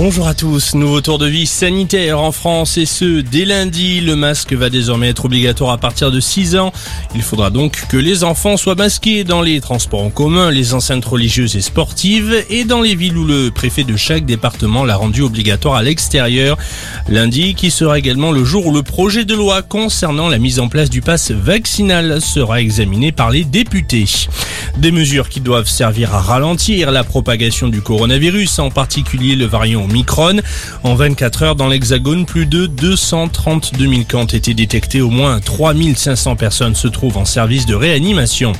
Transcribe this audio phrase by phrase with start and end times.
[0.00, 0.76] Bonjour à tous.
[0.76, 4.00] Nouveau tour de vie sanitaire en France et ce dès lundi.
[4.00, 6.72] Le masque va désormais être obligatoire à partir de 6 ans.
[7.16, 11.04] Il faudra donc que les enfants soient masqués dans les transports en commun, les enceintes
[11.04, 15.22] religieuses et sportives et dans les villes où le préfet de chaque département l'a rendu
[15.22, 16.56] obligatoire à l'extérieur.
[17.08, 20.68] Lundi qui sera également le jour où le projet de loi concernant la mise en
[20.68, 24.06] place du pass vaccinal sera examiné par les députés.
[24.78, 29.82] Des mesures qui doivent servir à ralentir la propagation du coronavirus, en particulier le variant
[29.82, 30.36] Omicron.
[30.84, 35.00] En 24 heures dans l'Hexagone, plus de 232 000 cas ont été détectés.
[35.00, 38.52] Au moins 3500 personnes se trouvent en service de réanimation.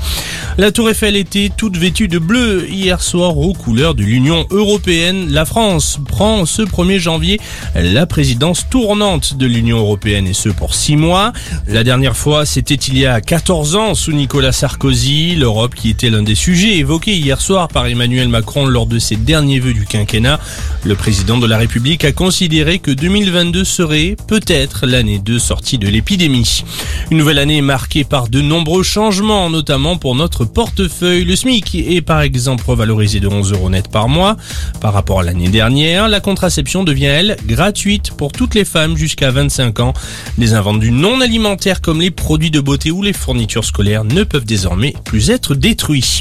[0.61, 5.31] La Tour Eiffel était toute vêtue de bleu hier soir aux couleurs de l'Union européenne.
[5.31, 7.39] La France prend ce 1er janvier
[7.77, 11.33] la présidence tournante de l'Union européenne et ce pour 6 mois.
[11.69, 16.11] La dernière fois, c'était il y a 14 ans sous Nicolas Sarkozy, l'Europe qui était
[16.11, 19.87] l'un des sujets évoqués hier soir par Emmanuel Macron lors de ses derniers vœux du
[19.87, 20.41] quinquennat.
[20.83, 25.87] Le président de la République a considéré que 2022 serait peut-être l'année de sortie de
[25.87, 26.65] l'épidémie.
[27.11, 31.25] Une nouvelle année marquée par de nombreux changements, notamment pour notre portefeuille.
[31.25, 34.37] Le SMIC est par exemple revalorisé de 11 euros net par mois.
[34.83, 39.31] Par rapport à l'année dernière, la contraception devient, elle, gratuite pour toutes les femmes jusqu'à
[39.31, 39.95] 25 ans.
[40.37, 44.45] Les invendus non alimentaires comme les produits de beauté ou les fournitures scolaires ne peuvent
[44.45, 46.21] désormais plus être détruits.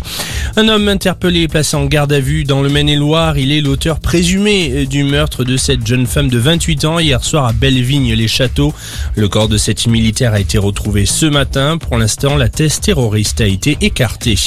[0.60, 3.38] Un homme interpellé et placé en garde à vue dans le Maine-et-Loire.
[3.38, 7.46] Il est l'auteur présumé du meurtre de cette jeune femme de 28 ans hier soir
[7.46, 8.74] à Bellevigne-les-Châteaux.
[9.16, 11.78] Le corps de cette militaire a été retrouvé ce matin.
[11.78, 14.40] Pour l'instant, la thèse terroriste a été écartée.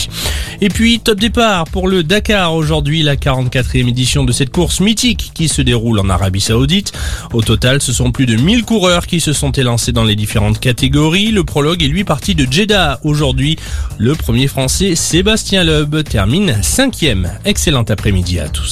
[0.62, 5.30] Et puis, top départ pour le Dakar aujourd'hui, la 44e édition de cette course mythique
[5.32, 6.92] qui se déroule en Arabie Saoudite.
[7.32, 10.60] Au total, ce sont plus de 1000 coureurs qui se sont élancés dans les différentes
[10.60, 11.30] catégories.
[11.30, 13.56] Le prologue est lui parti de Jeddah aujourd'hui.
[13.96, 17.32] Le premier français, Sébastien Loeb, termine cinquième.
[17.46, 18.68] Excellent après-midi à tous.